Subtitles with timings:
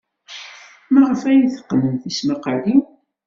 [0.93, 2.81] Maɣef ay teqqnem tismaqqalin?